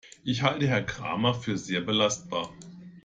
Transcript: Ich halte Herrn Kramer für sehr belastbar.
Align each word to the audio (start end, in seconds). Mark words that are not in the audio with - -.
Ich 0.23 0.41
halte 0.41 0.67
Herrn 0.67 0.87
Kramer 0.87 1.35
für 1.35 1.59
sehr 1.59 1.81
belastbar. 1.81 2.51